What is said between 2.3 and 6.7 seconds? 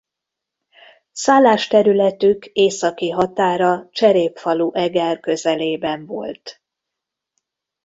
északi határa Cserépfalu–Eger közelében volt.